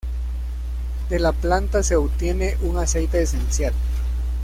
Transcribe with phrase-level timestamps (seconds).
[1.11, 3.71] De la planta se obtiene un aceite esencial.